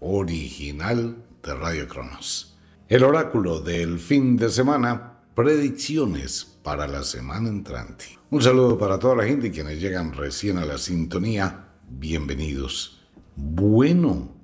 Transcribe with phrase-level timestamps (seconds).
[0.00, 2.56] original de Radio Cronos.
[2.88, 8.06] El oráculo del fin de semana, predicciones para la semana entrante.
[8.30, 13.00] Un saludo para toda la gente quienes llegan recién a la sintonía, bienvenidos.
[13.36, 14.34] Bueno,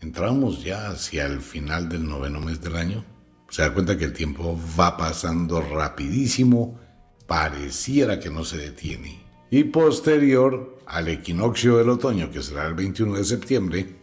[0.00, 3.04] entramos ya hacia el final del noveno mes del año.
[3.48, 6.78] Se da cuenta que el tiempo va pasando rapidísimo,
[7.26, 9.24] pareciera que no se detiene.
[9.50, 13.95] Y posterior al equinoccio del otoño, que será el 21 de septiembre,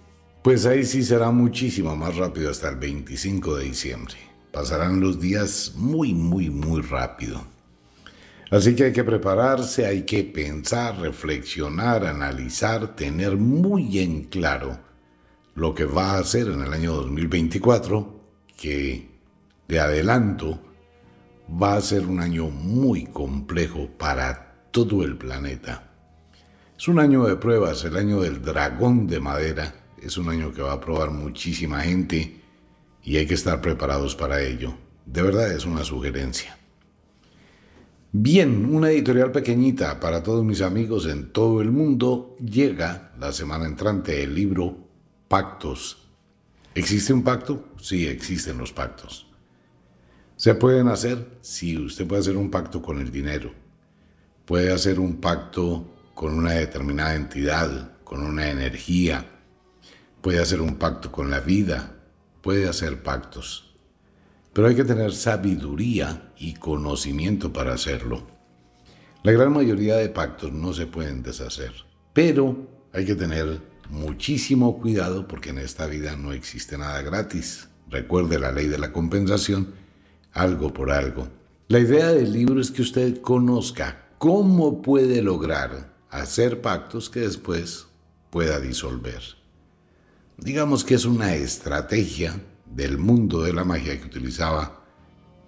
[0.44, 4.16] pues ahí sí será muchísimo más rápido hasta el 25 de diciembre.
[4.52, 7.41] Pasarán los días muy, muy, muy rápido.
[8.52, 14.77] Así que hay que prepararse, hay que pensar, reflexionar, analizar, tener muy en claro
[15.56, 18.22] lo que va a hacer en el año 2024,
[18.57, 19.09] que
[19.67, 20.59] de adelanto
[21.50, 25.90] va a ser un año muy complejo para todo el planeta.
[26.78, 30.62] Es un año de pruebas, el año del dragón de madera, es un año que
[30.62, 32.41] va a probar muchísima gente
[33.03, 34.74] y hay que estar preparados para ello.
[35.06, 36.58] De verdad es una sugerencia.
[38.12, 42.36] Bien, una editorial pequeñita para todos mis amigos en todo el mundo.
[42.40, 44.78] Llega la semana entrante el libro
[45.28, 46.09] Pactos.
[46.75, 47.70] ¿Existe un pacto?
[47.80, 49.28] Sí, existen los pactos.
[50.35, 51.40] ¿Se pueden hacer?
[51.41, 53.52] Sí, usted puede hacer un pacto con el dinero.
[54.46, 59.32] Puede hacer un pacto con una determinada entidad, con una energía,
[60.23, 61.97] puede hacer un pacto con la vida,
[62.41, 63.75] puede hacer pactos.
[64.53, 68.25] Pero hay que tener sabiduría y conocimiento para hacerlo.
[69.23, 71.73] La gran mayoría de pactos no se pueden deshacer,
[72.13, 77.67] pero hay que tener muchísimo cuidado porque en esta vida no existe nada gratis.
[77.90, 79.73] Recuerde la ley de la compensación,
[80.31, 81.28] algo por algo.
[81.67, 87.88] La idea del libro es que usted conozca cómo puede lograr hacer pactos que después
[88.29, 89.42] pueda disolver.
[90.38, 92.35] Digamos que es una estrategia
[92.66, 94.83] del mundo de la magia que utilizaba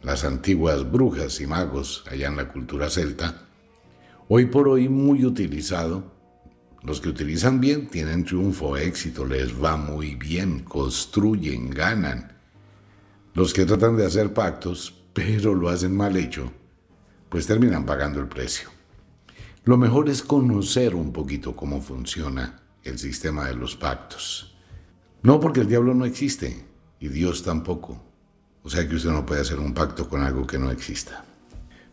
[0.03, 3.47] las antiguas brujas y magos allá en la cultura celta,
[4.28, 6.13] hoy por hoy muy utilizado.
[6.84, 12.38] Los que utilizan bien tienen triunfo, éxito, les va muy bien, construyen, ganan.
[13.34, 16.53] Los que tratan de hacer pactos, pero lo hacen mal hecho,
[17.28, 18.69] pues terminan pagando el precio.
[19.63, 24.55] Lo mejor es conocer un poquito cómo funciona el sistema de los pactos.
[25.25, 26.68] No porque el diablo no existe
[27.00, 28.00] y Dios tampoco.
[28.62, 31.25] O sea que usted no puede hacer un pacto con algo que no exista.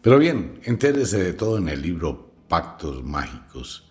[0.02, 3.90] Pero bien, entérese de todo en el libro Pactos Mágicos.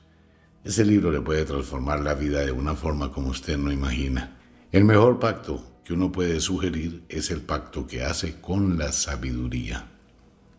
[0.64, 4.38] Ese libro le puede transformar la vida de una forma como usted no imagina.
[4.72, 9.90] El mejor pacto que uno puede sugerir es el pacto que hace con la sabiduría.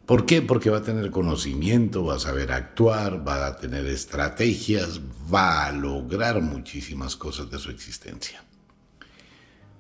[0.07, 0.43] ¿Por qué?
[0.43, 5.01] Porque va a tener conocimiento, va a saber actuar, va a tener estrategias,
[5.33, 8.43] va a lograr muchísimas cosas de su existencia.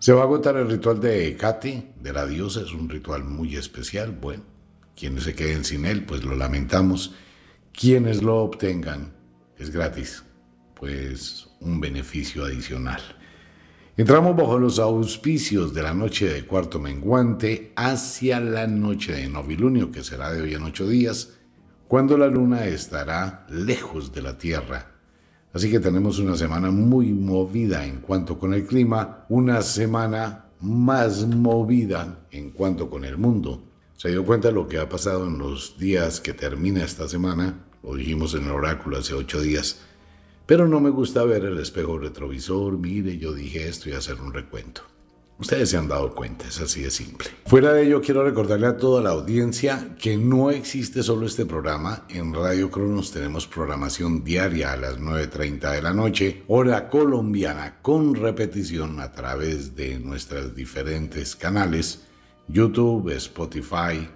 [0.02, 3.54] Se va a agotar el ritual de Hecate, de la diosa, es un ritual muy
[3.54, 4.10] especial.
[4.10, 4.42] Bueno,
[4.96, 7.14] quienes se queden sin él, pues lo lamentamos.
[7.72, 9.12] Quienes lo obtengan,
[9.56, 10.24] es gratis,
[10.74, 13.00] pues un beneficio adicional.
[13.96, 19.92] Entramos bajo los auspicios de la noche de cuarto menguante hacia la noche de novilunio,
[19.92, 21.38] que será de hoy en ocho días,
[21.86, 24.91] cuando la luna estará lejos de la Tierra
[25.52, 31.26] Así que tenemos una semana muy movida en cuanto con el clima, una semana más
[31.26, 33.62] movida en cuanto con el mundo.
[33.96, 37.66] Se dio cuenta de lo que ha pasado en los días que termina esta semana,
[37.82, 39.80] lo dijimos en el oráculo hace ocho días,
[40.46, 44.32] pero no me gusta ver el espejo retrovisor, mire, yo dije esto y hacer un
[44.32, 44.91] recuento.
[45.42, 47.28] Ustedes se han dado cuenta, es así de simple.
[47.46, 52.06] Fuera de ello, quiero recordarle a toda la audiencia que no existe solo este programa.
[52.08, 58.14] En Radio Cronos tenemos programación diaria a las 9.30 de la noche, hora colombiana, con
[58.14, 62.04] repetición a través de nuestros diferentes canales,
[62.46, 64.08] YouTube, Spotify,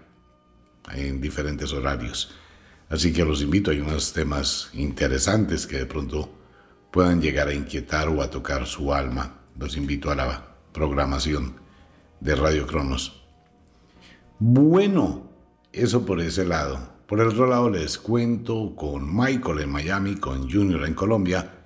[0.94, 2.36] en diferentes horarios.
[2.88, 6.30] Así que los invito, hay unos temas interesantes que de pronto
[6.92, 9.40] puedan llegar a inquietar o a tocar su alma.
[9.58, 11.54] Los invito a la programación
[12.20, 13.24] de Radio Cronos.
[14.38, 15.30] Bueno,
[15.72, 16.78] eso por ese lado.
[17.06, 21.64] Por el otro lado les cuento con Michael en Miami, con Junior en Colombia,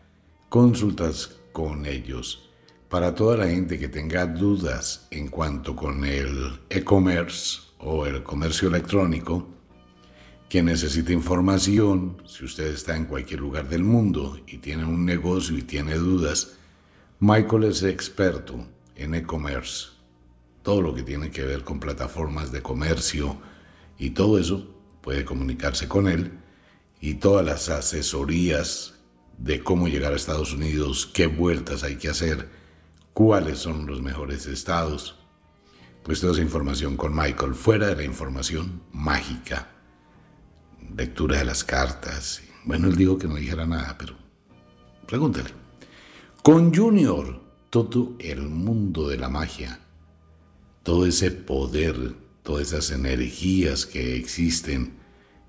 [0.49, 2.51] consultas con ellos.
[2.89, 8.69] Para toda la gente que tenga dudas en cuanto con el e-commerce o el comercio
[8.69, 9.49] electrónico,
[10.49, 15.59] que necesite información, si usted está en cualquier lugar del mundo y tiene un negocio
[15.59, 16.59] y tiene dudas,
[17.19, 18.67] Michael es experto
[19.01, 19.89] en e-commerce,
[20.63, 23.39] todo lo que tiene que ver con plataformas de comercio
[23.99, 24.67] y todo eso,
[25.01, 26.33] puede comunicarse con él
[27.01, 28.95] y todas las asesorías
[29.39, 32.51] de cómo llegar a Estados Unidos, qué vueltas hay que hacer,
[33.15, 35.17] cuáles son los mejores estados.
[36.03, 39.69] Pues toda esa información con Michael, fuera de la información mágica,
[40.95, 42.43] lectura de las cartas.
[42.65, 44.15] Bueno, él dijo que no dijera nada, pero
[45.07, 45.51] pregúntale.
[46.43, 49.79] Con Junior todo el mundo de la magia,
[50.83, 54.95] todo ese poder, todas esas energías que existen,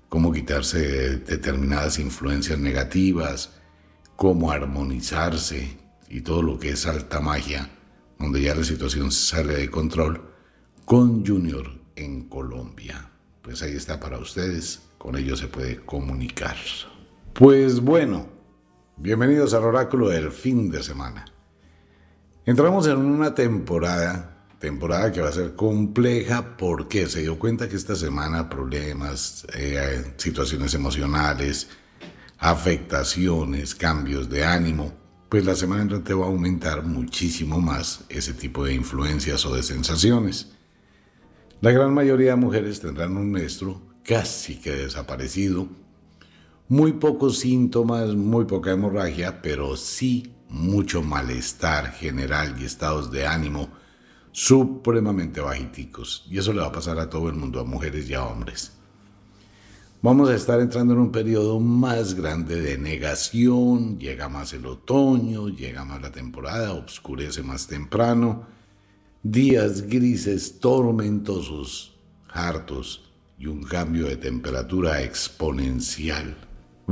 [0.08, 3.54] cómo quitarse de determinadas influencias negativas,
[4.14, 5.76] cómo armonizarse
[6.08, 7.70] y todo lo que es alta magia,
[8.20, 10.22] donde ya la situación sale de control,
[10.84, 13.10] con Junior en Colombia.
[13.42, 16.56] Pues ahí está para ustedes, con ellos se puede comunicar.
[17.32, 18.28] Pues bueno,
[18.96, 21.31] bienvenidos al oráculo del fin de semana.
[22.44, 27.76] Entramos en una temporada, temporada que va a ser compleja porque se dio cuenta que
[27.76, 31.68] esta semana problemas, eh, situaciones emocionales,
[32.38, 34.92] afectaciones, cambios de ánimo,
[35.28, 39.62] pues la semana entrante va a aumentar muchísimo más ese tipo de influencias o de
[39.62, 40.50] sensaciones.
[41.60, 45.68] La gran mayoría de mujeres tendrán un menstruo casi que desaparecido,
[46.66, 53.70] muy pocos síntomas, muy poca hemorragia, pero sí mucho malestar general y estados de ánimo
[54.30, 56.26] supremamente bajiticos.
[56.30, 58.72] Y eso le va a pasar a todo el mundo, a mujeres y a hombres.
[60.02, 65.48] Vamos a estar entrando en un periodo más grande de negación, llega más el otoño,
[65.48, 68.46] llega más la temporada, oscurece más temprano,
[69.22, 71.96] días grises, tormentosos,
[72.28, 76.36] hartos y un cambio de temperatura exponencial.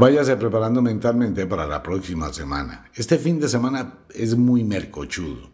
[0.00, 2.86] Váyase preparando mentalmente para la próxima semana.
[2.94, 5.50] Este fin de semana es muy mercochudo.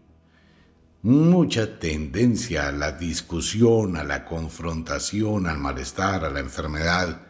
[1.02, 7.22] Mucha tendencia a la discusión, a la confrontación, al malestar, a la enfermedad.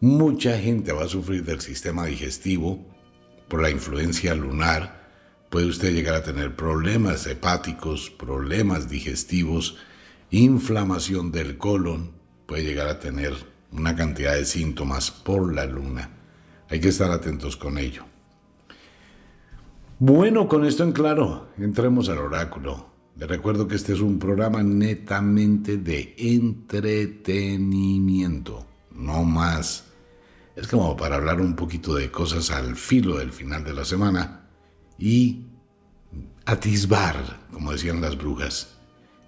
[0.00, 2.86] Mucha gente va a sufrir del sistema digestivo
[3.46, 5.10] por la influencia lunar.
[5.50, 9.76] Puede usted llegar a tener problemas hepáticos, problemas digestivos,
[10.30, 12.12] inflamación del colon.
[12.46, 13.34] Puede llegar a tener
[13.72, 16.16] una cantidad de síntomas por la luna.
[16.70, 18.04] Hay que estar atentos con ello.
[19.98, 22.88] Bueno, con esto en claro, entremos al oráculo.
[23.16, 29.84] Le recuerdo que este es un programa netamente de entretenimiento, no más.
[30.54, 34.48] Es como para hablar un poquito de cosas al filo del final de la semana
[34.96, 35.44] y
[36.46, 38.78] atisbar, como decían las brujas,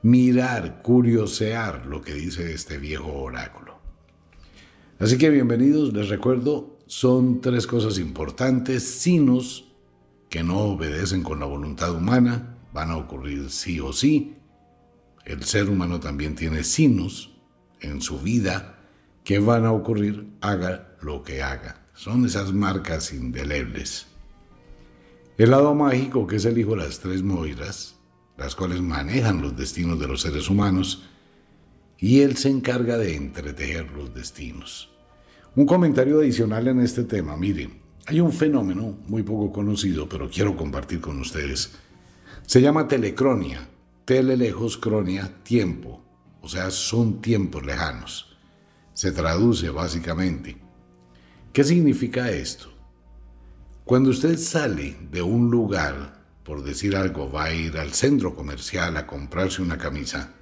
[0.02, 3.80] mirar, curiosear lo que dice este viejo oráculo.
[4.98, 9.72] Así que bienvenidos, les recuerdo, son tres cosas importantes, sinos
[10.28, 14.36] que no obedecen con la voluntad humana, van a ocurrir sí o sí.
[15.24, 17.34] El ser humano también tiene sinos
[17.80, 18.78] en su vida
[19.24, 21.86] que van a ocurrir haga lo que haga.
[21.94, 24.08] Son esas marcas indelebles.
[25.38, 27.96] El lado mágico, que es el hijo de las tres moiras,
[28.36, 31.08] las cuales manejan los destinos de los seres humanos,
[31.96, 34.91] y él se encarga de entretejer los destinos.
[35.54, 37.36] Un comentario adicional en este tema.
[37.36, 41.72] Miren, hay un fenómeno muy poco conocido, pero quiero compartir con ustedes.
[42.46, 43.68] Se llama telecronia.
[44.06, 46.02] Tele lejos, cronia, tiempo.
[46.40, 48.34] O sea, son tiempos lejanos.
[48.94, 50.56] Se traduce básicamente.
[51.52, 52.72] ¿Qué significa esto?
[53.84, 58.96] Cuando usted sale de un lugar, por decir algo, va a ir al centro comercial
[58.96, 60.32] a comprarse una camisa,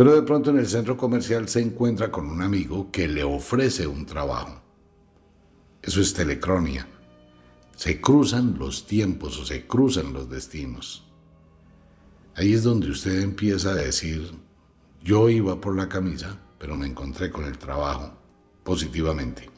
[0.00, 3.86] Pero de pronto en el centro comercial se encuentra con un amigo que le ofrece
[3.86, 4.62] un trabajo.
[5.82, 6.88] Eso es telecronia.
[7.76, 11.06] Se cruzan los tiempos o se cruzan los destinos.
[12.34, 14.32] Ahí es donde usted empieza a decir,
[15.04, 18.10] yo iba por la camisa, pero me encontré con el trabajo
[18.64, 19.50] positivamente.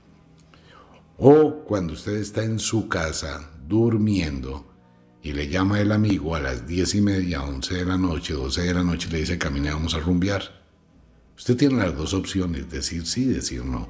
[1.18, 4.71] O cuando usted está en su casa durmiendo
[5.22, 8.62] y le llama el amigo a las diez y media, once de la noche, doce
[8.62, 10.42] de la noche le dice camine, vamos a rumbear.
[11.36, 13.88] Usted tiene las dos opciones, decir sí, decir no.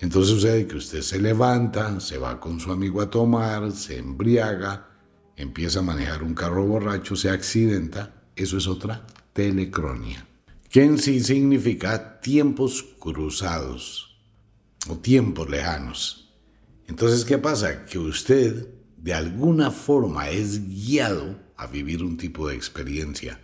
[0.00, 4.90] Entonces sucede que usted se levanta, se va con su amigo a tomar, se embriaga,
[5.34, 8.26] empieza a manejar un carro borracho, se accidenta.
[8.36, 10.26] Eso es otra telecronia,
[10.68, 14.20] que en sí significa tiempos cruzados
[14.88, 16.34] o tiempos lejanos.
[16.86, 17.84] Entonces, ¿qué pasa?
[17.86, 23.40] Que usted de alguna forma es guiado a vivir un tipo de experiencia.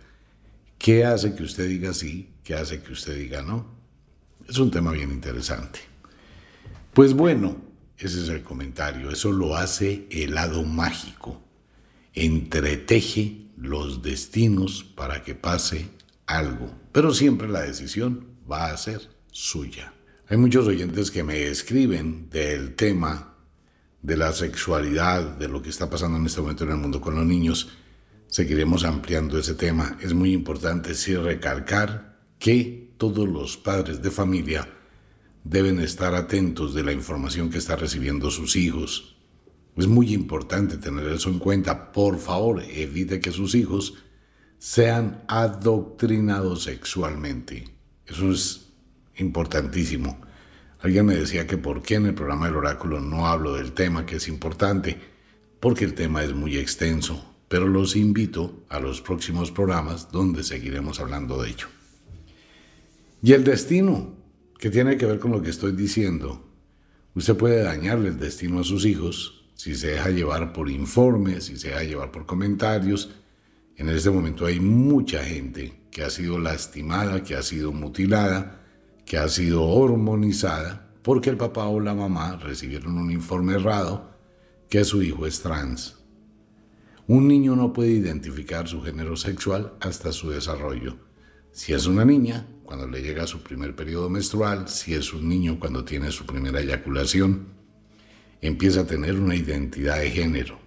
[0.77, 2.29] ¿Qué hace que usted diga sí?
[2.43, 3.65] ¿Qué hace que usted diga no?
[4.47, 5.79] Es un tema bien interesante.
[6.93, 7.57] Pues bueno,
[7.97, 9.09] ese es el comentario.
[9.09, 11.41] Eso lo hace el lado mágico.
[12.13, 15.87] Entreteje los destinos para que pase
[16.25, 16.71] algo.
[16.91, 19.93] Pero siempre la decisión va a ser suya.
[20.27, 23.34] Hay muchos oyentes que me escriben del tema
[24.05, 27.15] de la sexualidad, de lo que está pasando en este momento en el mundo con
[27.15, 27.69] los niños.
[28.27, 29.97] Seguiremos ampliando ese tema.
[29.99, 34.69] Es muy importante sí recalcar que todos los padres de familia
[35.43, 39.15] deben estar atentos de la información que están recibiendo sus hijos.
[39.75, 41.91] Es muy importante tener eso en cuenta.
[41.91, 43.95] Por favor, evite que sus hijos
[44.59, 47.69] sean adoctrinados sexualmente.
[48.05, 48.67] Eso es
[49.15, 50.19] importantísimo.
[50.85, 54.05] Alguien me decía que por qué en el programa del oráculo no hablo del tema,
[54.05, 54.95] que es importante,
[55.59, 60.99] porque el tema es muy extenso, pero los invito a los próximos programas donde seguiremos
[60.99, 61.65] hablando de ello.
[63.23, 64.13] Y el destino,
[64.59, 66.47] que tiene que ver con lo que estoy diciendo.
[67.15, 71.57] Usted puede dañarle el destino a sus hijos si se deja llevar por informes, si
[71.57, 73.09] se deja llevar por comentarios.
[73.75, 78.61] En este momento hay mucha gente que ha sido lastimada, que ha sido mutilada,
[79.05, 84.09] que ha sido hormonizada porque el papá o la mamá recibieron un informe errado
[84.69, 85.97] que su hijo es trans.
[87.07, 90.97] Un niño no puede identificar su género sexual hasta su desarrollo.
[91.51, 95.59] Si es una niña, cuando le llega su primer periodo menstrual, si es un niño
[95.59, 97.49] cuando tiene su primera eyaculación,
[98.41, 100.59] empieza a tener una identidad de género.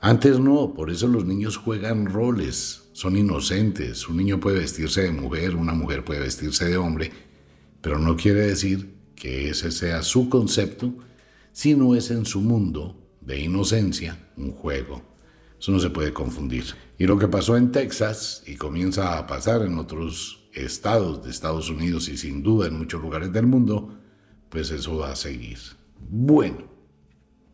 [0.00, 4.08] Antes no, por eso los niños juegan roles, son inocentes.
[4.08, 7.12] Un niño puede vestirse de mujer, una mujer puede vestirse de hombre,
[7.80, 10.94] pero no quiere decir que ese sea su concepto,
[11.52, 15.02] sino es en su mundo de inocencia un juego.
[15.58, 16.64] Eso no se puede confundir.
[16.98, 21.68] Y lo que pasó en Texas y comienza a pasar en otros estados de Estados
[21.68, 23.98] Unidos y sin duda en muchos lugares del mundo,
[24.48, 25.58] pues eso va a seguir.
[26.08, 26.58] Bueno,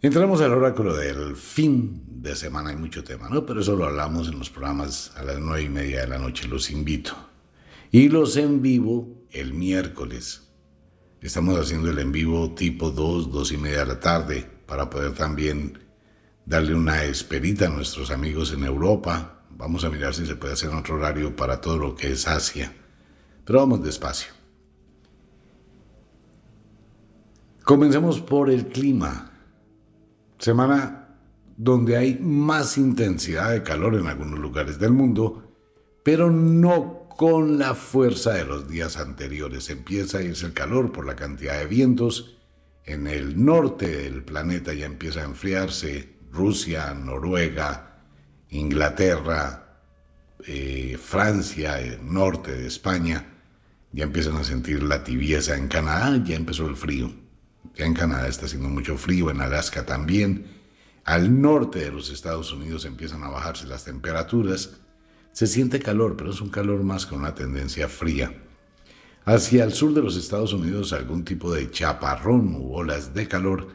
[0.03, 2.71] entramos al oráculo del fin de semana.
[2.71, 3.45] Hay mucho tema, ¿no?
[3.45, 6.49] Pero eso lo hablamos en los programas a las nueve y media de la noche.
[6.49, 7.15] Los invito.
[7.91, 10.49] Y los en vivo el miércoles.
[11.21, 15.13] Estamos haciendo el en vivo tipo 2, 2 y media de la tarde para poder
[15.13, 15.79] también
[16.45, 19.45] darle una esperita a nuestros amigos en Europa.
[19.51, 22.73] Vamos a mirar si se puede hacer otro horario para todo lo que es Asia.
[23.45, 24.33] Pero vamos despacio.
[27.65, 29.33] Comencemos por el clima.
[30.39, 31.19] Semana
[31.57, 35.43] donde hay más intensidad de calor en algunos lugares del mundo,
[36.03, 39.71] pero no con la fuerza de los días anteriores.
[39.71, 42.37] Empieza a irse el calor por la cantidad de vientos.
[42.85, 46.15] En el norte del planeta ya empieza a enfriarse.
[46.31, 48.03] Rusia, Noruega,
[48.51, 49.81] Inglaterra,
[50.47, 53.27] eh, Francia, el norte de España,
[53.93, 55.57] ya empiezan a sentir la tibieza.
[55.57, 57.11] En Canadá ya empezó el frío.
[57.75, 60.47] Ya en Canadá está haciendo mucho frío, en Alaska también.
[61.05, 64.81] Al norte de los Estados Unidos empiezan a bajarse las temperaturas
[65.37, 68.43] se siente calor, pero es un calor más con una tendencia fría.
[69.27, 73.69] Hacia el sur de los Estados Unidos algún tipo de chaparrón u olas de calor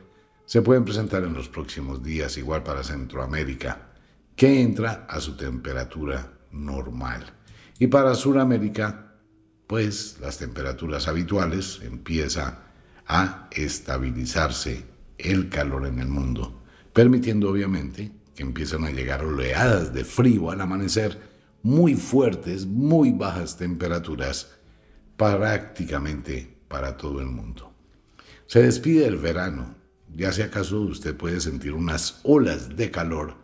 [0.43, 3.91] se pueden presentar en los próximos días, igual para Centroamérica,
[4.35, 7.31] que entra a su temperatura normal.
[7.77, 9.17] Y para Sudamérica,
[9.67, 12.71] pues las temperaturas habituales empieza
[13.05, 14.83] a estabilizarse
[15.19, 20.61] el calor en el mundo, permitiendo obviamente que empiezan a llegar oleadas de frío al
[20.61, 21.30] amanecer
[21.63, 24.51] muy fuertes, muy bajas temperaturas
[25.17, 27.73] prácticamente para todo el mundo.
[28.47, 29.75] Se despide el verano,
[30.13, 33.35] ya si acaso usted puede sentir unas olas de calor,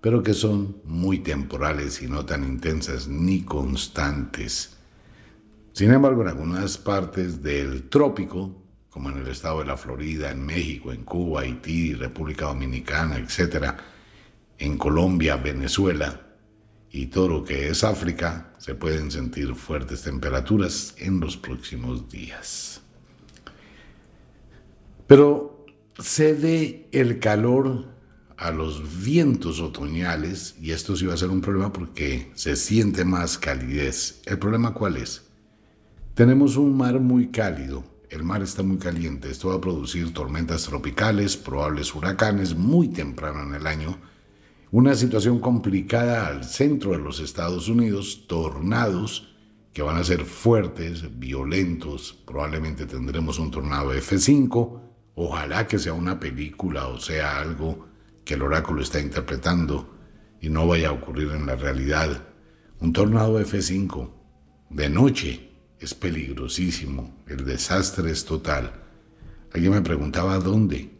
[0.00, 4.76] pero que son muy temporales y no tan intensas ni constantes.
[5.72, 10.44] Sin embargo, en algunas partes del trópico, como en el estado de la Florida, en
[10.44, 13.74] México, en Cuba, Haití, República Dominicana, etc.,
[14.58, 16.31] en Colombia, Venezuela
[16.92, 22.82] y todo lo que es África, se pueden sentir fuertes temperaturas en los próximos días.
[25.06, 25.66] Pero
[25.98, 27.86] cede el calor
[28.36, 33.04] a los vientos otoñales y esto sí va a ser un problema porque se siente
[33.04, 34.20] más calidez.
[34.26, 35.22] ¿El problema cuál es?
[36.14, 39.30] Tenemos un mar muy cálido el mar está muy caliente.
[39.30, 43.96] Esto va a producir tormentas tropicales, probables huracanes muy temprano en el año.
[44.72, 49.34] Una situación complicada al centro de los Estados Unidos, tornados
[49.74, 52.14] que van a ser fuertes, violentos.
[52.26, 54.80] Probablemente tendremos un tornado F5.
[55.14, 57.86] Ojalá que sea una película o sea algo
[58.24, 59.94] que el oráculo está interpretando
[60.40, 62.22] y no vaya a ocurrir en la realidad.
[62.80, 64.08] Un tornado F5
[64.70, 65.50] de noche
[65.80, 68.72] es peligrosísimo, el desastre es total.
[69.52, 70.90] Alguien me preguntaba dónde.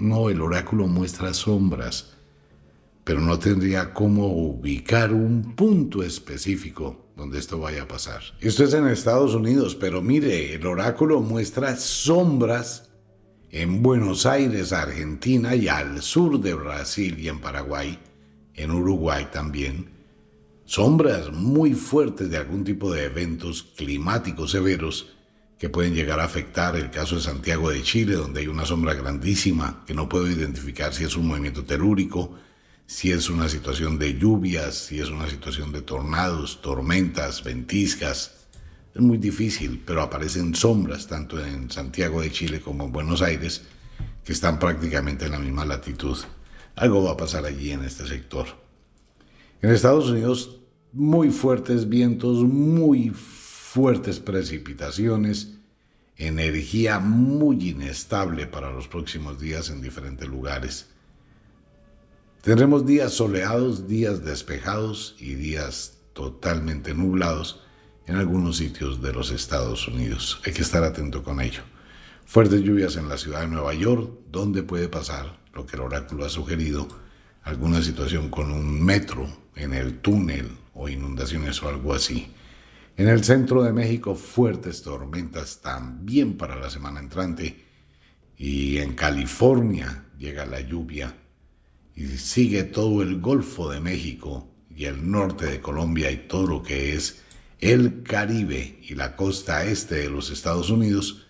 [0.00, 2.11] No, el oráculo muestra sombras,
[3.04, 8.22] pero no tendría cómo ubicar un punto específico donde esto vaya a pasar.
[8.40, 12.90] Esto es en Estados Unidos, pero mire, el oráculo muestra sombras
[13.50, 17.98] en Buenos Aires, Argentina y al sur de Brasil y en Paraguay,
[18.54, 19.92] en Uruguay también
[20.72, 25.12] sombras muy fuertes de algún tipo de eventos climáticos severos
[25.58, 28.94] que pueden llegar a afectar el caso de Santiago de Chile, donde hay una sombra
[28.94, 32.36] grandísima que no puedo identificar si es un movimiento telúrico,
[32.92, 38.34] si es una situación de lluvias, si es una situación de tornados, tormentas, ventiscas.
[38.94, 43.62] Es muy difícil, pero aparecen sombras tanto en Santiago de Chile como en Buenos Aires,
[44.22, 46.18] que están prácticamente en la misma latitud.
[46.76, 48.46] Algo va a pasar allí en este sector.
[49.62, 50.60] En Estados Unidos
[50.92, 55.54] muy fuertes vientos, muy fuertes precipitaciones,
[56.18, 60.91] energía muy inestable para los próximos días en diferentes lugares.
[62.42, 67.62] Tendremos días soleados, días despejados y días totalmente nublados
[68.08, 70.40] en algunos sitios de los Estados Unidos.
[70.44, 71.62] Hay que estar atento con ello.
[72.26, 76.24] Fuertes lluvias en la ciudad de Nueva York, donde puede pasar lo que el oráculo
[76.24, 76.88] ha sugerido,
[77.44, 82.34] alguna situación con un metro en el túnel o inundaciones o algo así.
[82.96, 87.64] En el centro de México fuertes tormentas también para la semana entrante
[88.36, 91.21] y en California llega la lluvia
[91.94, 96.62] y sigue todo el Golfo de México y el norte de Colombia y todo lo
[96.62, 97.22] que es
[97.60, 101.26] el Caribe y la costa este de los Estados Unidos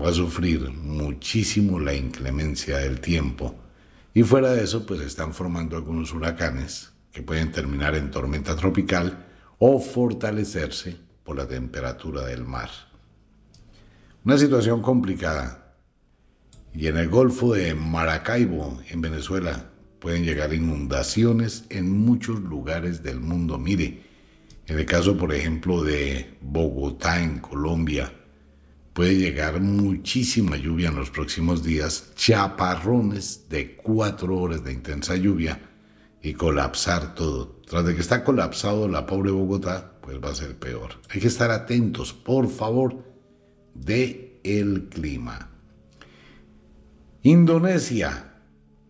[0.00, 3.54] va a sufrir muchísimo la inclemencia del tiempo.
[4.12, 9.26] Y fuera de eso, pues están formando algunos huracanes que pueden terminar en tormenta tropical
[9.58, 12.70] o fortalecerse por la temperatura del mar.
[14.24, 15.76] Una situación complicada.
[16.74, 19.70] Y en el Golfo de Maracaibo, en Venezuela,
[20.04, 23.56] pueden llegar inundaciones en muchos lugares del mundo.
[23.56, 24.02] Mire,
[24.66, 28.12] en el caso, por ejemplo, de Bogotá, en Colombia,
[28.92, 35.58] puede llegar muchísima lluvia en los próximos días, chaparrones de cuatro horas de intensa lluvia
[36.22, 37.62] y colapsar todo.
[37.66, 41.00] Tras de que está colapsado la pobre Bogotá, pues va a ser peor.
[41.08, 43.02] Hay que estar atentos, por favor,
[43.72, 45.48] de el clima.
[47.22, 48.32] Indonesia.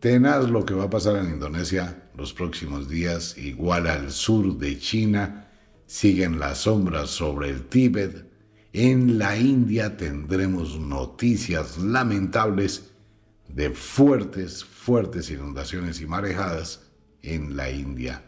[0.05, 4.79] Tenaz lo que va a pasar en Indonesia los próximos días, igual al sur de
[4.79, 5.49] China.
[5.87, 8.27] Siguen las sombras sobre el Tíbet.
[8.75, 12.90] En la India tendremos noticias lamentables
[13.49, 16.83] de fuertes, fuertes inundaciones y marejadas
[17.23, 18.23] en la India.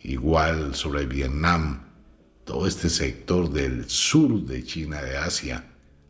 [0.00, 1.90] Igual sobre Vietnam,
[2.46, 5.62] todo este sector del sur de China, de Asia,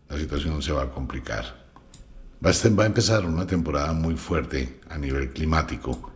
[0.09, 1.65] la situación se va a complicar.
[2.44, 2.51] Va
[2.83, 6.12] a empezar una temporada muy fuerte a nivel climático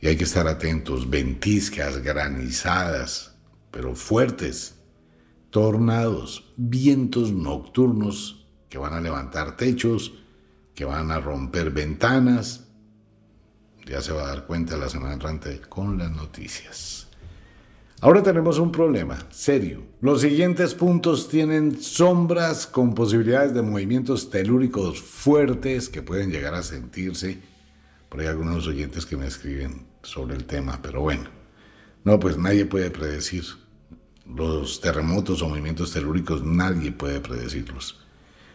[0.00, 1.08] y hay que estar atentos.
[1.08, 3.36] Ventiscas, granizadas,
[3.70, 4.74] pero fuertes,
[5.50, 10.14] tornados, vientos nocturnos que van a levantar techos,
[10.74, 12.64] que van a romper ventanas,
[13.86, 17.08] ya se va a dar cuenta la semana entrante con las noticias.
[18.02, 19.84] Ahora tenemos un problema serio.
[20.00, 26.64] Los siguientes puntos tienen sombras con posibilidades de movimientos telúricos fuertes que pueden llegar a
[26.64, 27.38] sentirse.
[28.08, 31.30] Por ahí algunos oyentes que me escriben sobre el tema, pero bueno.
[32.02, 33.44] No, pues nadie puede predecir.
[34.26, 38.00] Los terremotos o movimientos telúricos nadie puede predecirlos.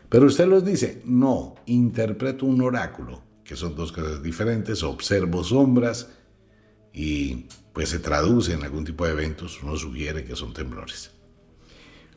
[0.10, 6.10] Pero usted los dice, no, interpreto un oráculo que son dos cosas diferentes, observo sombras
[6.98, 11.12] y pues se traduce en algún tipo de eventos, uno sugiere que son temblores.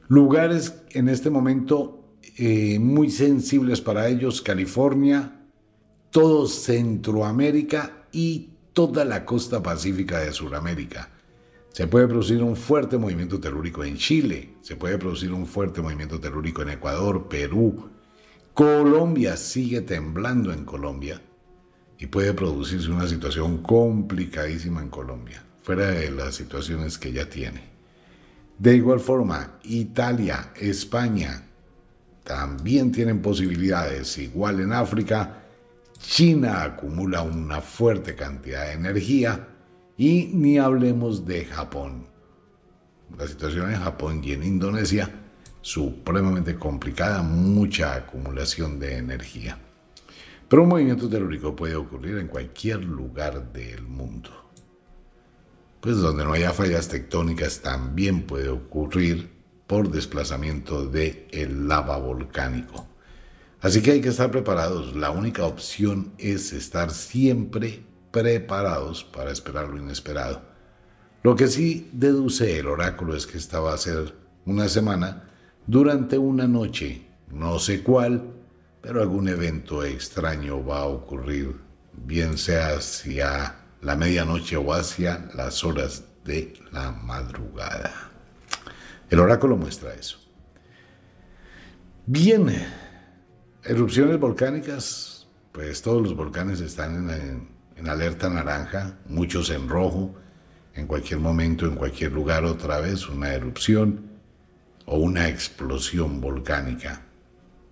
[0.08, 5.44] Lugares en este momento eh, muy sensibles para ellos, California,
[6.10, 11.10] todo Centroamérica y toda la costa pacífica de Sudamérica.
[11.74, 16.18] Se puede producir un fuerte movimiento telúrico en Chile, se puede producir un fuerte movimiento
[16.18, 17.90] telúrico en Ecuador, Perú.
[18.54, 21.20] Colombia sigue temblando en Colombia
[22.00, 27.60] y puede producirse una situación complicadísima en Colombia, fuera de las situaciones que ya tiene.
[28.58, 31.44] De igual forma, Italia, España
[32.24, 35.42] también tienen posibilidades, igual en África,
[35.98, 39.48] China acumula una fuerte cantidad de energía
[39.98, 42.06] y ni hablemos de Japón.
[43.18, 45.10] La situación en Japón y en Indonesia
[45.60, 49.58] supremamente complicada, mucha acumulación de energía.
[50.50, 54.30] Pero un movimiento telúrico puede ocurrir en cualquier lugar del mundo.
[55.80, 59.30] Pues donde no haya fallas tectónicas también puede ocurrir
[59.68, 62.88] por desplazamiento de lava volcánico.
[63.60, 64.96] Así que hay que estar preparados.
[64.96, 70.42] La única opción es estar siempre preparados para esperar lo inesperado.
[71.22, 75.30] Lo que sí deduce el oráculo es que esta va a ser una semana
[75.68, 78.39] durante una noche, no sé cuál,
[78.80, 81.56] pero algún evento extraño va a ocurrir,
[81.92, 88.10] bien sea hacia la medianoche o hacia las horas de la madrugada.
[89.08, 90.18] El oráculo muestra eso.
[92.06, 92.50] Bien,
[93.64, 100.14] erupciones volcánicas, pues todos los volcanes están en, en alerta naranja, muchos en rojo,
[100.74, 104.10] en cualquier momento, en cualquier lugar otra vez una erupción
[104.86, 107.02] o una explosión volcánica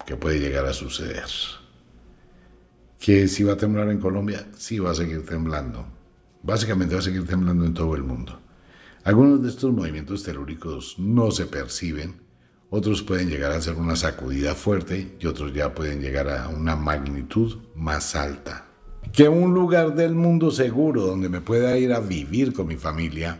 [0.09, 1.27] que puede llegar a suceder.
[2.99, 4.47] ¿Que si va a temblar en Colombia?
[4.57, 5.85] Sí va a seguir temblando.
[6.43, 8.41] Básicamente va a seguir temblando en todo el mundo.
[9.05, 12.23] Algunos de estos movimientos telúricos no se perciben,
[12.71, 16.75] otros pueden llegar a ser una sacudida fuerte y otros ya pueden llegar a una
[16.75, 18.65] magnitud más alta
[19.13, 23.39] que un lugar del mundo seguro donde me pueda ir a vivir con mi familia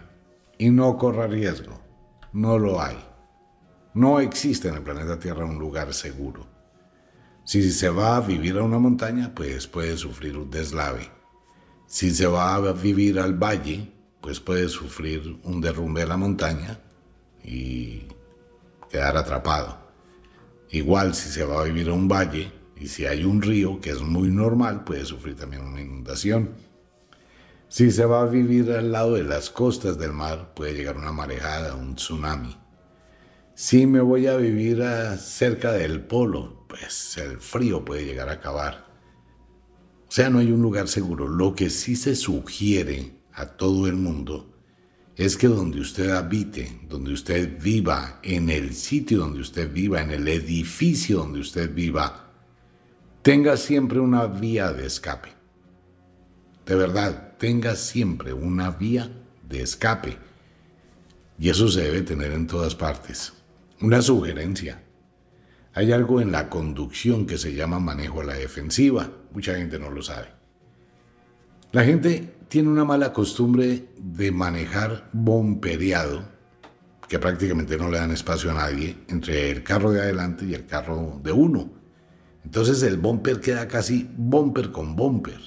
[0.59, 1.81] y no corra riesgo.
[2.35, 2.99] No lo hay.
[3.95, 6.58] No existe en el planeta Tierra un lugar seguro.
[7.49, 11.09] Si se va a vivir a una montaña, pues puede sufrir un deslave.
[11.87, 16.79] Si se va a vivir al valle, pues puede sufrir un derrumbe de la montaña
[17.43, 18.03] y
[18.91, 19.79] quedar atrapado.
[20.69, 23.93] Igual si se va a vivir a un valle, y si hay un río, que
[23.93, 26.51] es muy normal, puede sufrir también una inundación.
[27.71, 31.13] Si se va a vivir al lado de las costas del mar, puede llegar una
[31.13, 32.68] marejada, un tsunami.
[33.61, 34.85] Si me voy a vivir
[35.19, 38.87] cerca del polo, pues el frío puede llegar a acabar.
[40.07, 41.27] O sea, no hay un lugar seguro.
[41.27, 44.55] Lo que sí se sugiere a todo el mundo
[45.17, 50.13] es que donde usted habite, donde usted viva, en el sitio donde usted viva, en
[50.13, 52.31] el edificio donde usted viva,
[53.23, 55.31] tenga siempre una vía de escape.
[56.65, 59.11] De verdad, tenga siempre una vía
[59.49, 60.17] de escape.
[61.41, 63.33] Y eso se debe tener en todas partes.
[63.81, 64.83] Una sugerencia.
[65.73, 69.09] Hay algo en la conducción que se llama manejo a la defensiva.
[69.33, 70.29] Mucha gente no lo sabe.
[71.71, 76.25] La gente tiene una mala costumbre de manejar bompereado,
[77.09, 80.67] que prácticamente no le dan espacio a nadie, entre el carro de adelante y el
[80.67, 81.71] carro de uno.
[82.45, 85.39] Entonces el bumper queda casi bumper con bumper.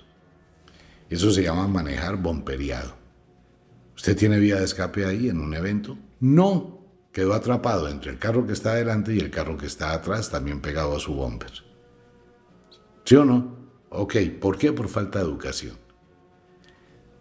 [1.09, 2.95] Eso se llama manejar bumperiado.
[3.95, 5.97] ¿Usted tiene vía de escape ahí en un evento?
[6.21, 6.80] No.
[7.11, 10.61] Quedó atrapado entre el carro que está adelante y el carro que está atrás, también
[10.61, 11.51] pegado a su bumper.
[13.03, 13.57] ¿Sí o no?
[13.89, 14.71] Ok, ¿por qué?
[14.71, 15.77] Por falta de educación.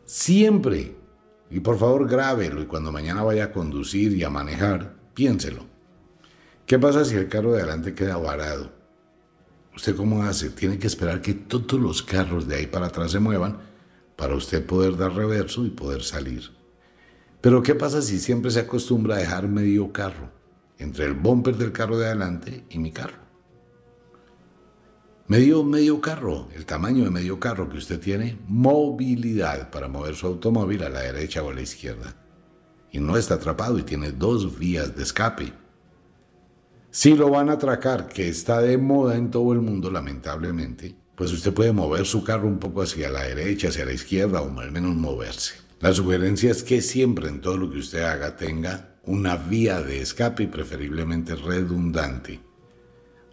[0.05, 0.97] Siempre,
[1.51, 5.67] y por favor grábelo y cuando mañana vaya a conducir y a manejar, piénselo.
[6.67, 8.71] ¿Qué pasa si el carro de adelante queda varado?
[9.75, 10.51] ¿Usted cómo hace?
[10.51, 13.59] Tiene que esperar que todos los carros de ahí para atrás se muevan
[14.15, 16.51] para usted poder dar reverso y poder salir.
[17.41, 20.31] Pero ¿qué pasa si siempre se acostumbra a dejar medio carro
[20.79, 23.19] entre el bumper del carro de adelante y mi carro?
[25.27, 30.27] Medio, medio carro, el tamaño de medio carro que usted tiene, movilidad para mover su
[30.27, 32.17] automóvil a la derecha o a la izquierda.
[32.91, 35.53] Y no está atrapado y tiene dos vías de escape.
[36.91, 41.33] Si lo van a atracar, que está de moda en todo el mundo, lamentablemente, pues
[41.33, 44.73] usted puede mover su carro un poco hacia la derecha, hacia la izquierda o al
[44.73, 45.70] menos moverse.
[45.81, 50.03] La sugerencia es que siempre en todo lo que usted haga tenga una vía de
[50.03, 52.41] escape y preferiblemente redundante.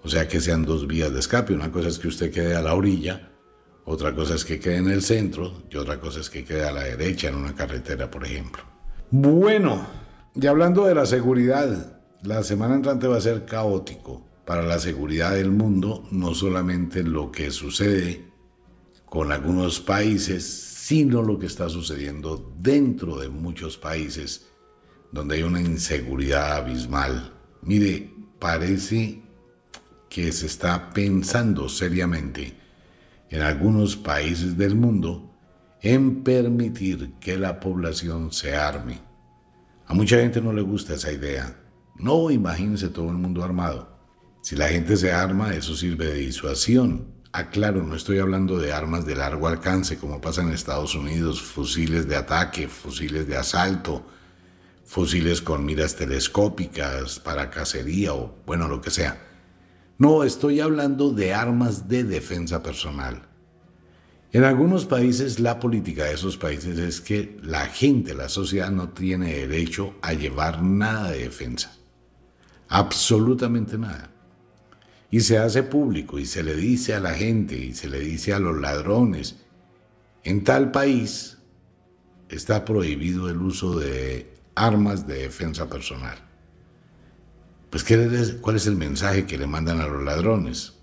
[0.02, 1.54] O sea que sean dos vías de escape.
[1.54, 3.34] Una cosa es que usted quede a la orilla,
[3.84, 6.72] otra cosa es que quede en el centro y otra cosa es que quede a
[6.72, 8.64] la derecha en una carretera, por ejemplo.
[9.12, 9.86] Bueno,
[10.34, 15.34] y hablando de la seguridad, la semana entrante va a ser caótico para la seguridad
[15.34, 18.26] del mundo, no solamente lo que sucede
[19.06, 20.44] con algunos países,
[20.88, 24.47] sino lo que está sucediendo dentro de muchos países
[25.12, 27.34] donde hay una inseguridad abismal.
[27.62, 29.21] Mire, parece
[30.08, 32.54] que se está pensando seriamente
[33.30, 35.30] en algunos países del mundo
[35.82, 39.02] en permitir que la población se arme.
[39.88, 41.54] A mucha gente no le gusta esa idea.
[41.97, 43.89] No imagínense todo el mundo armado.
[44.41, 47.16] Si la gente se arma, eso sirve de disuasión.
[47.38, 52.08] Aclaro, no estoy hablando de armas de largo alcance como pasa en Estados Unidos, fusiles
[52.08, 54.08] de ataque, fusiles de asalto,
[54.84, 59.21] fusiles con miras telescópicas para cacería o bueno, lo que sea.
[60.00, 63.28] No, estoy hablando de armas de defensa personal.
[64.32, 68.89] En algunos países la política de esos países es que la gente, la sociedad no
[68.89, 71.71] tiene derecho a llevar nada de defensa.
[72.67, 74.10] Absolutamente nada.
[75.10, 78.34] Y se hace público y se le dice a la gente y se le dice
[78.34, 79.38] a los ladrones,
[80.24, 81.38] en tal país
[82.30, 86.17] está prohibido el uso de armas de defensa personal.
[87.70, 87.86] Pues
[88.41, 90.74] ¿cuál es el mensaje que le mandan a los ladrones?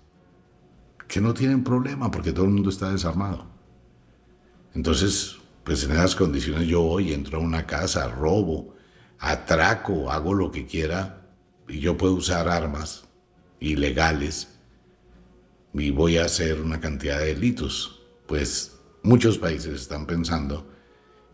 [1.07, 3.45] Que no tienen problema porque todo el mundo está desarmado.
[4.73, 8.75] Entonces, pues en esas condiciones yo voy, entro a una casa, robo,
[9.19, 11.27] atraco, hago lo que quiera
[11.67, 13.04] y yo puedo usar armas
[13.71, 14.49] ilegales
[15.73, 18.01] y voy a hacer una cantidad de delitos.
[18.27, 20.71] Pues muchos países están pensando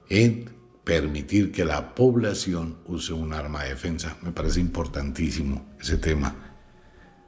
[0.09, 0.49] en
[0.83, 4.17] permitir que la población use un arma de defensa.
[4.21, 6.35] Me parece importantísimo ese tema.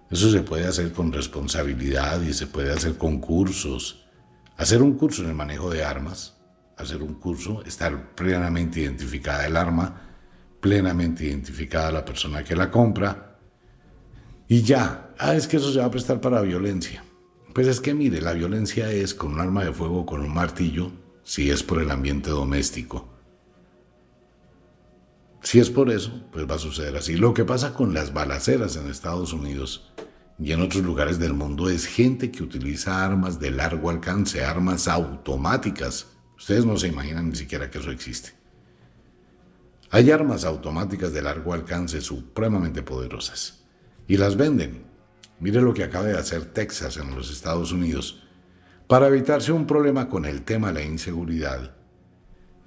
[0.10, 4.06] Eso se puede hacer con responsabilidad y se puede hacer con cursos.
[4.58, 6.38] Hacer un curso en el manejo de armas,
[6.78, 10.02] hacer un curso, estar plenamente identificada el arma,
[10.60, 13.33] plenamente identificada la persona que la compra.
[14.54, 17.04] Y ya, ah, es que eso se va a prestar para violencia.
[17.56, 20.92] Pues es que mire, la violencia es con un arma de fuego, con un martillo,
[21.24, 23.10] si es por el ambiente doméstico.
[25.42, 27.16] Si es por eso, pues va a suceder así.
[27.16, 29.92] Lo que pasa con las balaceras en Estados Unidos
[30.38, 34.88] y en otros lugares del mundo es gente que utiliza armas de largo alcance, armas
[34.88, 36.10] automáticas.
[36.38, 38.34] Ustedes no se imaginan ni siquiera que eso existe.
[39.90, 43.63] Hay armas automáticas de largo alcance supremamente poderosas
[44.08, 44.84] y las venden.
[45.40, 48.24] Mire lo que acaba de hacer Texas en los Estados Unidos
[48.88, 51.74] para evitarse un problema con el tema de la inseguridad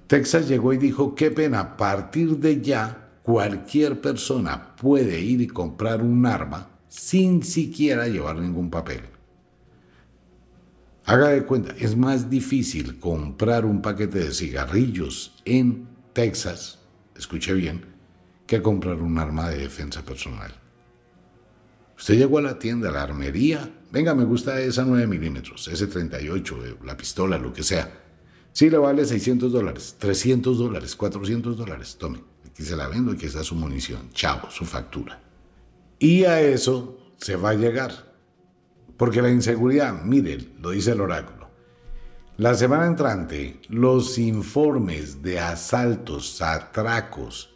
[0.07, 5.47] Texas llegó y dijo, qué pena, a partir de ya cualquier persona puede ir y
[5.47, 9.01] comprar un arma sin siquiera llevar ningún papel.
[11.05, 16.79] Haga de cuenta, es más difícil comprar un paquete de cigarrillos en Texas,
[17.15, 17.85] escuche bien,
[18.45, 20.53] que comprar un arma de defensa personal.
[21.97, 25.87] Usted llegó a la tienda, a la armería, venga, me gusta esa 9 milímetros, ese
[25.87, 27.91] 38, eh, la pistola, lo que sea
[28.57, 31.95] Sí, le vale 600 dólares, 300 dólares, 400 dólares.
[31.99, 34.09] Tome, aquí se la vendo, aquí está su munición.
[34.13, 35.21] Chao, su factura.
[35.99, 37.91] Y a eso se va a llegar.
[38.97, 41.51] Porque la inseguridad, mire, lo dice el oráculo.
[42.37, 47.55] La semana entrante, los informes de asaltos, atracos,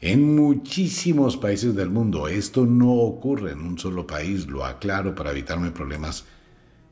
[0.00, 5.30] en muchísimos países del mundo, esto no ocurre en un solo país, lo aclaro para
[5.30, 6.24] evitarme problemas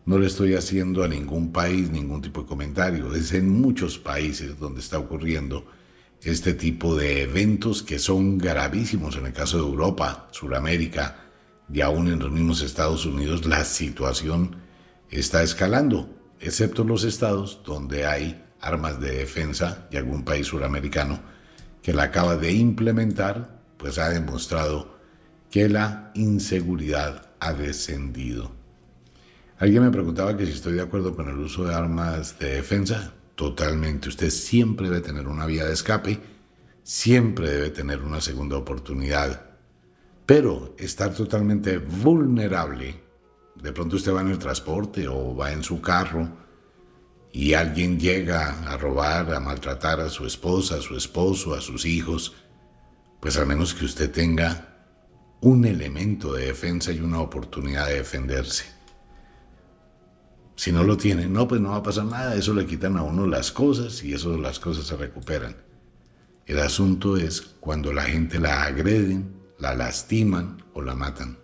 [0.09, 3.15] no le estoy haciendo a ningún país ningún tipo de comentario.
[3.15, 5.67] Es en muchos países donde está ocurriendo
[6.23, 9.17] este tipo de eventos que son gravísimos.
[9.17, 11.27] En el caso de Europa, Sudamérica
[11.71, 14.57] y aún en los mismos Estados Unidos, la situación
[15.11, 16.09] está escalando,
[16.41, 21.21] excepto los estados donde hay armas de defensa y algún país suramericano
[21.89, 24.99] que la acaba de implementar, pues ha demostrado
[25.51, 28.53] que la inseguridad ha descendido.
[29.57, 33.15] Alguien me preguntaba que si estoy de acuerdo con el uso de armas de defensa.
[33.35, 34.11] Totalmente.
[34.11, 36.21] Usted siempre debe tener una vía de escape,
[36.83, 39.47] siempre debe tener una segunda oportunidad.
[40.27, 43.01] Pero estar totalmente vulnerable,
[43.55, 46.29] de pronto usted va en el transporte o va en su carro
[47.33, 51.85] y alguien llega a robar, a maltratar a su esposa, a su esposo, a sus
[51.85, 52.35] hijos,
[53.21, 54.69] pues al menos que usted tenga
[55.41, 58.65] un elemento de defensa y una oportunidad de defenderse.
[60.57, 63.03] Si no lo tiene, no, pues no va a pasar nada, eso le quitan a
[63.03, 65.57] uno las cosas y eso las cosas se recuperan.
[66.47, 71.39] El asunto es cuando la gente la agreden, la lastiman o la matan.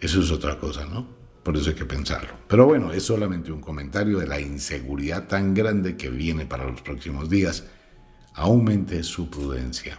[0.00, 1.06] Eso es otra cosa, ¿no?
[1.46, 2.30] Por eso hay que pensarlo.
[2.48, 6.82] Pero bueno, es solamente un comentario de la inseguridad tan grande que viene para los
[6.82, 7.62] próximos días.
[8.34, 9.96] Aumente su prudencia.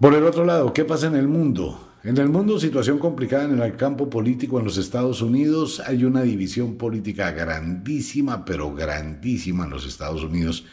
[0.00, 1.92] Por el otro lado, ¿qué pasa en el mundo?
[2.02, 5.80] En el mundo, situación complicada en el campo político en los Estados Unidos.
[5.86, 10.64] Hay una división política grandísima, pero grandísima en los Estados Unidos.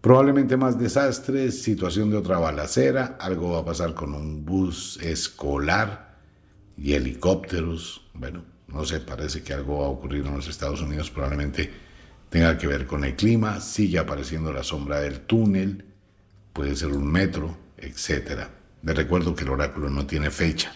[0.00, 6.05] Probablemente más desastres, situación de otra balacera, algo va a pasar con un bus escolar
[6.76, 8.02] y helicópteros.
[8.14, 11.70] Bueno, no sé, parece que algo va a ocurrir en los Estados Unidos, probablemente
[12.28, 15.84] tenga que ver con el clima, sigue apareciendo la sombra del túnel,
[16.52, 18.50] puede ser un metro, etcétera.
[18.82, 20.72] Les recuerdo que el oráculo no tiene fecha.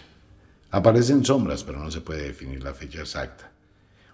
[0.71, 3.51] Aparecen sombras, pero no se puede definir la fecha exacta.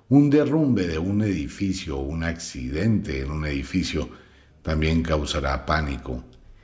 [0.09, 4.09] Un derrumbe de un edificio o un accidente en un edificio
[4.61, 6.23] también causará pánico.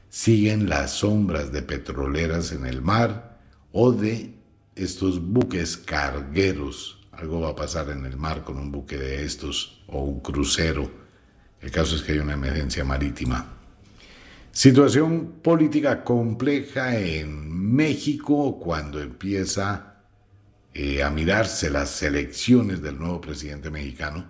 [0.10, 3.40] Siguen las sombras de petroleras en el mar
[3.72, 4.34] o de
[4.76, 7.00] estos buques cargueros.
[7.12, 10.90] Algo va a pasar en el mar con un buque de estos o un crucero.
[11.62, 13.54] El caso es que hay una emergencia marítima.
[14.52, 20.04] Situación política compleja en México cuando empieza
[20.74, 24.28] eh, a mirarse las elecciones del nuevo presidente mexicano.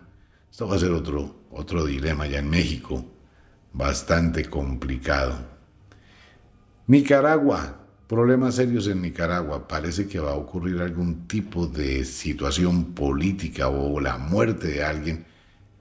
[0.50, 3.06] Esto va a ser otro, otro dilema ya en México,
[3.74, 5.54] bastante complicado.
[6.88, 9.68] Nicaragua, problemas serios en Nicaragua.
[9.68, 15.26] Parece que va a ocurrir algún tipo de situación política o la muerte de alguien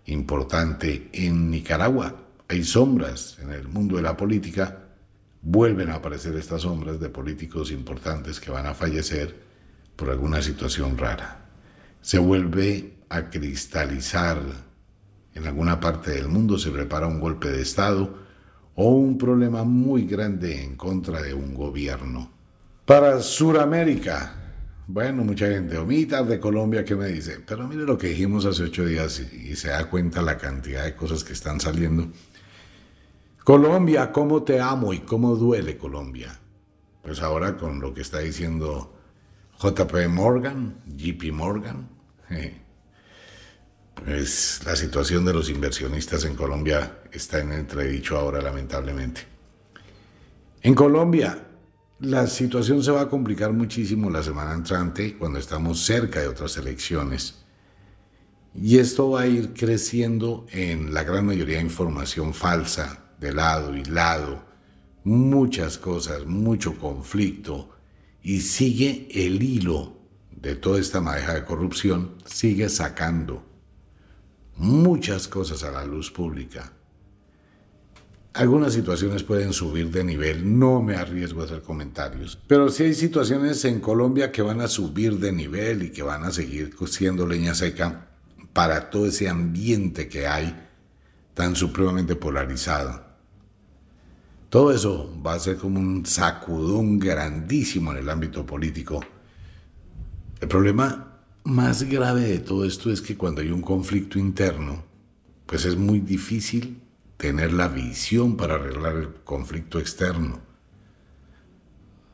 [0.06, 4.84] importante en Nicaragua hay sombras en el mundo de la política,
[5.40, 9.34] vuelven a aparecer estas sombras de políticos importantes que van a fallecer
[9.96, 11.46] por alguna situación rara.
[12.02, 14.42] Se vuelve a cristalizar
[15.34, 18.18] en alguna parte del mundo, se prepara un golpe de Estado
[18.74, 22.30] o un problema muy grande en contra de un gobierno.
[22.84, 24.34] Para Sudamérica,
[24.86, 27.40] bueno, mucha gente, omita de Colombia, ¿qué me dice?
[27.46, 30.96] Pero mire lo que dijimos hace ocho días y se da cuenta la cantidad de
[30.96, 32.08] cosas que están saliendo.
[33.44, 36.38] Colombia, ¿cómo te amo y cómo duele Colombia?
[37.02, 38.94] Pues ahora con lo que está diciendo
[39.60, 41.88] JP Morgan, JP Morgan,
[43.94, 49.22] pues la situación de los inversionistas en Colombia está en entredicho ahora lamentablemente.
[50.62, 51.46] En Colombia,
[52.00, 56.56] la situación se va a complicar muchísimo la semana entrante cuando estamos cerca de otras
[56.56, 57.44] elecciones.
[58.54, 63.74] Y esto va a ir creciendo en la gran mayoría de información falsa, de lado
[63.76, 64.44] y lado,
[65.04, 67.70] muchas cosas, mucho conflicto,
[68.22, 69.96] y sigue el hilo
[70.30, 73.51] de toda esta madeja de corrupción, sigue sacando
[74.56, 76.72] muchas cosas a la luz pública.
[78.34, 82.94] Algunas situaciones pueden subir de nivel, no me arriesgo a hacer comentarios, pero sí hay
[82.94, 87.26] situaciones en Colombia que van a subir de nivel y que van a seguir siendo
[87.26, 88.08] leña seca
[88.54, 90.68] para todo ese ambiente que hay
[91.34, 93.04] tan supremamente polarizado.
[94.48, 99.02] Todo eso va a ser como un sacudón grandísimo en el ámbito político.
[100.40, 101.11] El problema
[101.44, 104.84] más grave de todo esto es que cuando hay un conflicto interno,
[105.46, 106.80] pues es muy difícil
[107.16, 110.40] tener la visión para arreglar el conflicto externo.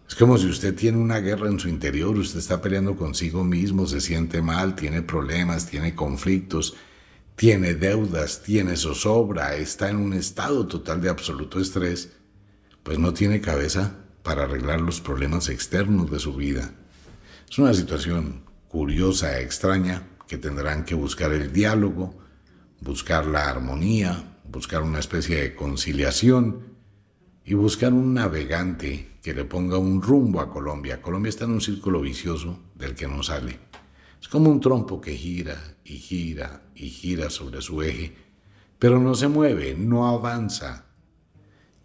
[0.09, 3.87] Es como si usted tiene una guerra en su interior, usted está peleando consigo mismo,
[3.87, 6.77] se siente mal, tiene problemas, tiene conflictos,
[7.37, 12.11] tiene deudas, tiene zozobra, está en un estado total de absoluto estrés
[12.89, 16.73] pues no tiene cabeza para arreglar los problemas externos de su vida.
[17.51, 22.15] Es una situación curiosa, e extraña, que tendrán que buscar el diálogo,
[22.81, 26.75] buscar la armonía, buscar una especie de conciliación
[27.45, 31.03] y buscar un navegante que le ponga un rumbo a Colombia.
[31.03, 33.59] Colombia está en un círculo vicioso del que no sale.
[34.21, 38.15] Es como un trompo que gira y gira y gira sobre su eje,
[38.79, 40.89] pero no se mueve, no avanza,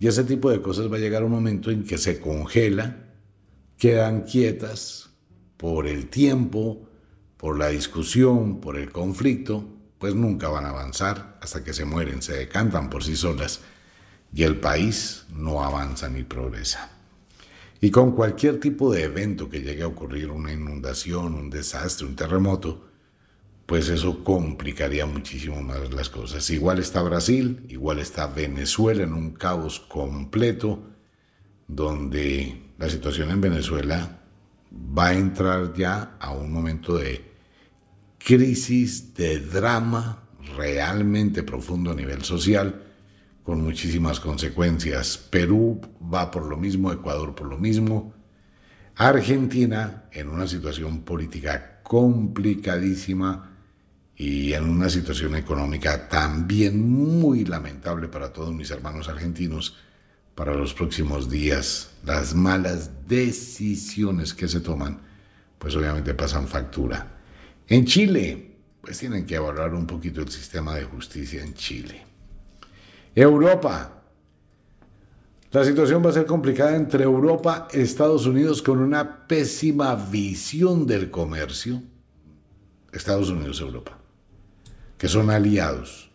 [0.04, 2.98] y ese tipo de cosas va a llegar un momento en que se congela,
[3.78, 5.12] quedan quietas
[5.64, 6.90] por el tiempo,
[7.38, 9.64] por la discusión, por el conflicto,
[9.98, 13.62] pues nunca van a avanzar hasta que se mueren, se decantan por sí solas
[14.34, 16.92] y el país no avanza ni progresa.
[17.80, 22.18] Y con cualquier tipo de evento que llegue a ocurrir, una inundación, un desastre, un
[22.18, 22.90] terremoto,
[23.66, 26.50] pues eso complicaría muchísimo más las cosas.
[26.50, 30.84] Igual está Brasil, igual está Venezuela en un caos completo,
[31.70, 34.23] donde la situación en Venezuela
[34.74, 37.24] va a entrar ya a un momento de
[38.18, 40.24] crisis, de drama
[40.58, 42.82] realmente profundo a nivel social,
[43.44, 45.18] con muchísimas consecuencias.
[45.18, 45.82] Perú
[46.14, 48.14] va por lo mismo, Ecuador por lo mismo,
[48.96, 53.54] Argentina en una situación política complicadísima,
[54.16, 59.76] y en una situación económica también muy lamentable para todos mis hermanos argentinos,
[60.36, 61.92] para los próximos días.
[62.06, 65.00] Las malas decisiones que se toman,
[65.58, 67.20] pues obviamente pasan factura.
[67.68, 72.06] En Chile, pues tienen que evaluar un poquito el sistema de justicia en Chile.
[73.16, 74.02] Europa.
[75.52, 80.88] La situación va a ser complicada entre Europa y Estados Unidos con una pésima visión
[80.88, 81.82] del comercio.
[82.92, 83.98] Estados Unidos Europa,
[84.98, 86.10] que son aliados.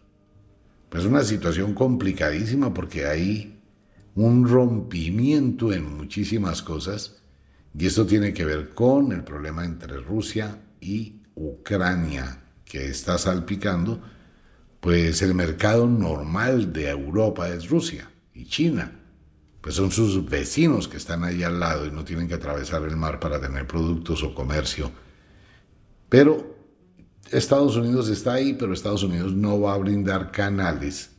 [0.89, 3.58] Pues una situación complicadísima porque hay
[4.25, 7.19] un rompimiento en muchísimas cosas
[7.79, 14.01] y esto tiene que ver con el problema entre Rusia y Ucrania que está salpicando,
[14.81, 18.93] pues el mercado normal de Europa es Rusia y China.
[19.61, 22.97] Pues son sus vecinos que están ahí al lado y no tienen que atravesar el
[22.97, 24.91] mar para tener productos o comercio.
[26.09, 26.57] Pero
[27.31, 31.18] Estados Unidos está ahí, pero Estados Unidos no va a brindar canales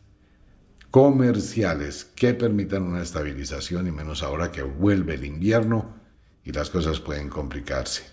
[0.92, 5.96] comerciales que permitan una estabilización y menos ahora que vuelve el invierno
[6.44, 8.04] y las cosas pueden complicarse.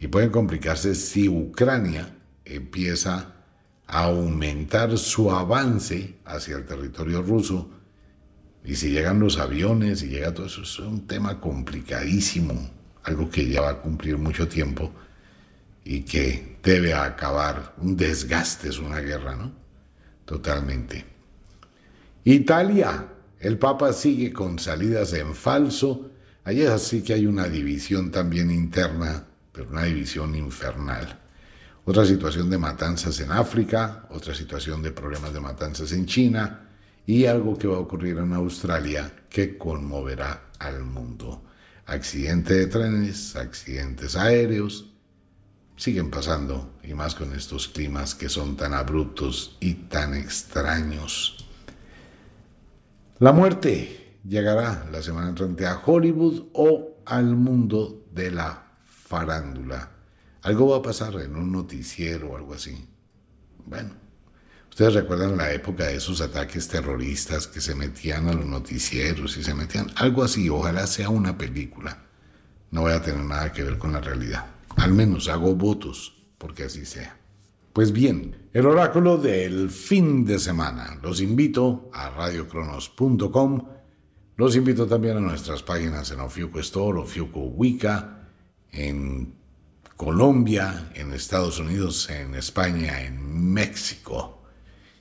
[0.00, 2.14] Y pueden complicarse si Ucrania
[2.44, 3.34] empieza
[3.86, 7.70] a aumentar su avance hacia el territorio ruso
[8.64, 12.70] y si llegan los aviones y llega todo eso, es un tema complicadísimo,
[13.04, 14.92] algo que ya va a cumplir mucho tiempo
[15.84, 17.74] y que debe acabar.
[17.78, 19.52] Un desgaste es una guerra, ¿no?
[20.26, 21.17] Totalmente.
[22.34, 23.06] Italia,
[23.40, 26.10] el Papa sigue con salidas en falso.
[26.44, 31.20] Allí así que hay una división también interna, pero una división infernal.
[31.86, 36.68] Otra situación de matanzas en África, otra situación de problemas de matanzas en China
[37.06, 41.46] y algo que va a ocurrir en Australia que conmoverá al mundo.
[41.86, 44.90] Accidente de trenes, accidentes aéreos,
[45.76, 51.47] siguen pasando, y más con estos climas que son tan abruptos y tan extraños.
[53.20, 59.90] La muerte llegará la semana entrante a Hollywood o al mundo de la farándula.
[60.42, 62.88] Algo va a pasar en un noticiero o algo así.
[63.66, 63.90] Bueno,
[64.70, 69.42] ustedes recuerdan la época de esos ataques terroristas que se metían a los noticieros y
[69.42, 70.48] se metían algo así.
[70.48, 72.04] Ojalá sea una película.
[72.70, 74.46] No voy a tener nada que ver con la realidad.
[74.76, 77.17] Al menos hago votos porque así sea.
[77.72, 80.98] Pues bien, el oráculo del fin de semana.
[81.02, 83.68] Los invito a radiocronos.com.
[84.36, 88.28] Los invito también a nuestras páginas en Ofiuco Store, Ofiuco Wicca,
[88.72, 89.34] en
[89.96, 94.42] Colombia, en Estados Unidos, en España, en México.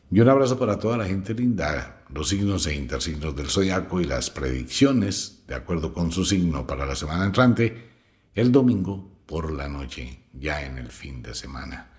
[0.10, 4.06] Y un abrazo para toda la gente linda, los signos e intersignos del zodiaco y
[4.06, 7.90] las predicciones, de acuerdo con su signo para la semana entrante,
[8.34, 11.97] el domingo por la noche, ya en el fin de semana.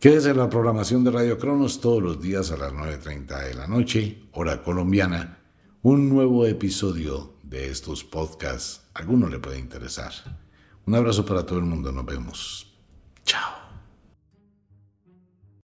[0.00, 3.66] Quédese en la programación de Radio Cronos todos los días a las 9.30 de la
[3.66, 5.38] noche, hora colombiana,
[5.82, 8.82] un nuevo episodio de estos podcasts.
[8.92, 10.12] Alguno le puede interesar.
[10.86, 12.74] Un abrazo para todo el mundo, nos vemos.